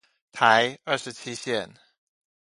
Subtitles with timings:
[0.31, 1.75] 台二十七線